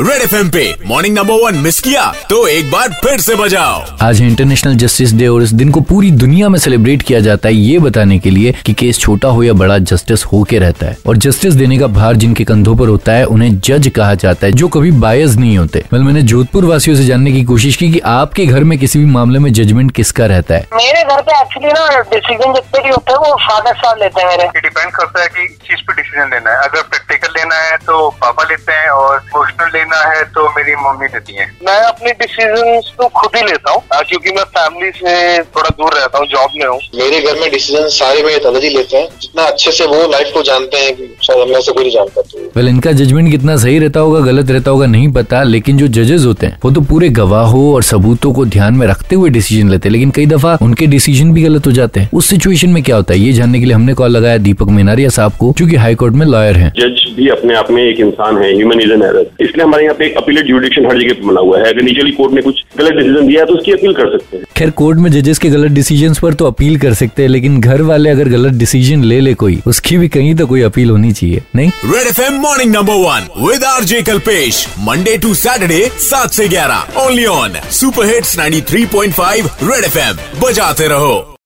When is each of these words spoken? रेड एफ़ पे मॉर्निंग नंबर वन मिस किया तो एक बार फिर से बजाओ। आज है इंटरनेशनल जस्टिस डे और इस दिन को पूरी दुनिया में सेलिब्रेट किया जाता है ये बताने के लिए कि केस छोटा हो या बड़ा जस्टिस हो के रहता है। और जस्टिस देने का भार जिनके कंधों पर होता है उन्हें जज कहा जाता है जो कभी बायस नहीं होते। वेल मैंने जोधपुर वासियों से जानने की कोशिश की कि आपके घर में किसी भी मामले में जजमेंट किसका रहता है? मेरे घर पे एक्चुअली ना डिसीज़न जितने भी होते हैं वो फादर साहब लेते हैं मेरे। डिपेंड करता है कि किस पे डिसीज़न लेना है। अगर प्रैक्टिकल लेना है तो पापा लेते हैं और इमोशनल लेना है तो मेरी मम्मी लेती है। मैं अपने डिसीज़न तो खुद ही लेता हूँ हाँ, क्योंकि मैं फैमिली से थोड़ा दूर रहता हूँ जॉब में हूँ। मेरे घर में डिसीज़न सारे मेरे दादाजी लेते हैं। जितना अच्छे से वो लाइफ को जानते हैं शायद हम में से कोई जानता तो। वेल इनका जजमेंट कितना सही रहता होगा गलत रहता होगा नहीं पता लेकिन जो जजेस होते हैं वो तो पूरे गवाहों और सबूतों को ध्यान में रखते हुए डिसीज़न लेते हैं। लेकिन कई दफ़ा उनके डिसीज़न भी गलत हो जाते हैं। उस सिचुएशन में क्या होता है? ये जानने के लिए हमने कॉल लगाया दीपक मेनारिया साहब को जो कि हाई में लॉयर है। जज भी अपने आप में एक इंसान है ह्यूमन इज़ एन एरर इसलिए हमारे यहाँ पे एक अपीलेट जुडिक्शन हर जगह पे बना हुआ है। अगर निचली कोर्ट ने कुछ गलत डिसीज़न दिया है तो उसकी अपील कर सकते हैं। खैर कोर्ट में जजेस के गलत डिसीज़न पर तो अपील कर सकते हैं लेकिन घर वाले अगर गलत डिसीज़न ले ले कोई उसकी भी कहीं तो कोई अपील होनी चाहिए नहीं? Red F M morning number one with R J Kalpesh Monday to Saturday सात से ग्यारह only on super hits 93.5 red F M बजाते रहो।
रेड 0.00 0.22
एफ़ 0.22 0.50
पे 0.50 0.62
मॉर्निंग 0.86 1.14
नंबर 1.18 1.34
वन 1.34 1.54
मिस 1.54 1.78
किया 1.80 2.04
तो 2.30 2.46
एक 2.48 2.70
बार 2.70 2.88
फिर 2.94 3.20
से 3.20 3.34
बजाओ। 3.34 3.82
आज 4.02 4.20
है 4.20 4.26
इंटरनेशनल 4.26 4.74
जस्टिस 4.74 5.12
डे 5.12 5.26
और 5.26 5.42
इस 5.42 5.52
दिन 5.52 5.70
को 5.70 5.80
पूरी 5.80 6.10
दुनिया 6.10 6.48
में 6.48 6.58
सेलिब्रेट 6.58 7.02
किया 7.02 7.20
जाता 7.20 7.48
है 7.48 7.54
ये 7.54 7.78
बताने 7.78 8.18
के 8.18 8.30
लिए 8.30 8.54
कि 8.66 8.72
केस 8.72 8.98
छोटा 8.98 9.28
हो 9.28 9.42
या 9.42 9.52
बड़ा 9.52 9.78
जस्टिस 9.78 10.24
हो 10.24 10.42
के 10.42 10.58
रहता 10.58 10.86
है। 10.86 10.96
और 11.06 11.16
जस्टिस 11.16 11.54
देने 11.54 11.78
का 11.78 11.86
भार 11.86 12.16
जिनके 12.16 12.44
कंधों 12.44 12.76
पर 12.76 12.88
होता 12.88 13.12
है 13.12 13.24
उन्हें 13.24 13.60
जज 13.60 13.88
कहा 13.88 14.14
जाता 14.14 14.46
है 14.46 14.52
जो 14.52 14.68
कभी 14.68 14.90
बायस 15.04 15.36
नहीं 15.36 15.56
होते। 15.58 15.84
वेल 15.92 16.02
मैंने 16.02 16.22
जोधपुर 16.22 16.64
वासियों 16.64 16.96
से 16.96 17.06
जानने 17.06 17.32
की 17.32 17.44
कोशिश 17.44 17.76
की 17.76 17.92
कि 17.92 17.98
आपके 18.14 18.46
घर 18.46 18.64
में 18.64 18.78
किसी 18.78 18.98
भी 18.98 19.06
मामले 19.06 19.38
में 19.38 19.52
जजमेंट 19.52 19.92
किसका 19.92 20.26
रहता 20.26 20.54
है? 20.54 20.66
मेरे 20.74 21.04
घर 21.04 21.20
पे 21.20 21.40
एक्चुअली 21.40 21.72
ना 21.72 22.02
डिसीज़न 22.02 22.52
जितने 22.52 22.82
भी 22.82 22.88
होते 22.88 23.12
हैं 23.12 23.18
वो 23.20 23.36
फादर 23.46 23.74
साहब 23.74 24.02
लेते 24.02 24.20
हैं 24.20 24.28
मेरे। 24.28 24.60
डिपेंड 24.60 24.92
करता 24.92 25.22
है 25.22 25.28
कि 25.28 25.48
किस 25.68 25.80
पे 25.80 26.02
डिसीज़न 26.02 26.34
लेना 26.34 26.50
है। 26.50 26.68
अगर 26.68 26.82
प्रैक्टिकल 26.82 27.23
लेना 27.36 27.56
है 27.60 27.76
तो 27.86 28.08
पापा 28.20 28.42
लेते 28.50 28.72
हैं 28.72 28.88
और 28.90 29.16
इमोशनल 29.16 29.70
लेना 29.74 30.02
है 30.08 30.22
तो 30.34 30.48
मेरी 30.56 30.74
मम्मी 30.78 31.06
लेती 31.14 31.34
है। 31.34 31.46
मैं 31.66 31.78
अपने 31.82 32.12
डिसीज़न 32.20 32.80
तो 32.98 33.08
खुद 33.16 33.36
ही 33.36 33.42
लेता 33.42 33.72
हूँ 33.72 33.82
हाँ, 33.92 34.02
क्योंकि 34.02 34.30
मैं 34.30 34.44
फैमिली 34.54 34.90
से 34.92 35.42
थोड़ा 35.56 35.68
दूर 35.78 35.94
रहता 35.94 36.18
हूँ 36.18 36.26
जॉब 36.28 36.50
में 36.56 36.66
हूँ। 36.66 36.78
मेरे 36.94 37.20
घर 37.20 37.40
में 37.40 37.50
डिसीज़न 37.50 37.88
सारे 37.94 38.22
मेरे 38.22 38.38
दादाजी 38.44 38.68
लेते 38.68 38.96
हैं। 38.96 39.08
जितना 39.20 39.42
अच्छे 39.44 39.72
से 39.72 39.86
वो 39.86 40.06
लाइफ 40.12 40.30
को 40.34 40.42
जानते 40.42 40.78
हैं 40.78 40.94
शायद 41.22 41.40
हम 41.40 41.50
में 41.50 41.60
से 41.60 41.72
कोई 41.72 41.90
जानता 41.90 42.22
तो। 42.22 42.44
वेल 42.56 42.68
इनका 42.68 42.92
जजमेंट 42.94 43.30
कितना 43.30 43.56
सही 43.56 43.78
रहता 43.78 44.00
होगा 44.00 44.20
गलत 44.22 44.50
रहता 44.50 44.70
होगा 44.70 44.86
नहीं 44.86 45.12
पता 45.12 45.42
लेकिन 45.44 45.78
जो 45.78 45.88
जजेस 45.96 46.24
होते 46.24 46.46
हैं 46.46 46.58
वो 46.64 46.70
तो 46.70 46.80
पूरे 46.90 47.08
गवाहों 47.18 47.64
और 47.74 47.82
सबूतों 47.84 48.32
को 48.32 48.44
ध्यान 48.46 48.74
में 48.74 48.86
रखते 48.86 49.16
हुए 49.16 49.30
डिसीज़न 49.30 49.70
लेते 49.70 49.88
हैं। 49.88 49.92
लेकिन 49.92 50.10
कई 50.10 50.26
दफ़ा 50.26 50.56
उनके 50.62 50.86
डिसीज़न 50.86 51.32
भी 51.32 51.42
गलत 51.42 51.66
हो 51.66 51.72
जाते 51.72 52.00
हैं। 52.00 52.10
उस 52.12 52.28
सिचुएशन 52.28 52.70
में 52.70 52.82
क्या 52.82 52.96
होता 52.96 53.14
है? 53.14 53.20
ये 53.20 53.32
जानने 53.32 53.60
के 53.60 53.64
लिए 53.64 53.74
हमने 53.74 53.94
कॉल 53.94 54.10
लगाया 54.10 54.38
दीपक 54.40 54.68
मेनारिया 54.70 55.08
साहब 55.10 55.32
को 55.32 55.52
जो 55.58 55.66
कि 55.66 55.76
हाई 55.76 55.96
में 56.02 56.26
लॉयर 56.26 56.56
है। 56.56 56.70
जज 56.70 57.02
भी 57.14 57.23
अपने 57.30 57.54
आप 57.54 57.70
में 57.70 57.82
एक 57.82 58.00
इंसान 58.00 58.38
है 58.38 58.52
ह्यूमन 58.54 58.80
इज़ 58.80 58.92
एन 58.92 59.02
एरर 59.02 59.26
इसलिए 59.40 59.64
हमारे 59.64 59.84
यहाँ 59.84 59.96
पे 59.98 60.06
एक 60.06 60.16
अपीलेट 60.16 60.46
जुडिक्शन 60.46 60.86
हर 60.86 61.00
जगह 61.00 61.14
पे 61.14 61.26
बना 61.26 61.40
हुआ 61.40 61.58
है। 61.58 61.72
अगर 61.72 61.82
निचली 61.82 62.10
कोर्ट 62.12 62.32
ने 62.34 62.42
कुछ 62.42 62.62
गलत 62.78 62.92
डिसीज़न 62.94 63.26
दिया 63.26 63.40
है 63.40 63.46
तो 63.46 63.54
उसकी 63.54 63.72
अपील 63.72 63.92
कर 63.92 64.10
सकते 64.18 64.36
हैं। 64.36 64.44
खैर 64.56 64.70
कोर्ट 64.78 64.98
में 64.98 65.10
जजेस 65.10 65.38
के 65.38 65.48
गलत 65.50 65.72
डिसीज़न 65.72 66.14
पर 66.22 66.34
तो 66.34 66.46
अपील 66.46 66.78
कर 66.78 66.94
सकते 66.94 67.22
हैं 67.22 67.28
लेकिन 67.28 67.60
घर 67.60 67.82
वाले 67.82 68.10
अगर 68.10 68.28
गलत 68.28 68.52
डिसीज़न 68.54 69.04
ले 69.04 69.20
ले 69.20 69.34
कोई 69.34 69.60
उसकी 69.66 69.98
भी 69.98 70.08
कहीं 70.08 70.34
तो 70.34 70.46
कोई 70.46 70.62
अपील 70.62 70.90
होनी 70.90 71.12
चाहिए 71.12 71.42
नहीं? 71.56 71.70
Red 71.86 72.06
F 72.06 72.20
M 72.22 72.40
morning 72.42 72.74
number 72.74 72.94
one 73.02 73.28
with 73.42 73.64
R 73.64 73.84
J 73.84 74.02
Kalpesh 74.02 74.66
Monday 74.80 75.16
to 75.18 75.34
Saturday 75.36 75.84
सात 76.00 76.32
से 76.32 76.48
ग्यारह 76.48 77.04
only 77.04 77.24
on 77.26 77.60
super 77.72 78.06
hits 78.06 78.38
93.5 78.38 79.50
red 79.64 79.84
F 79.84 79.98
M 79.98 80.16
बजाते 80.40 80.88
रहो। 80.88 81.33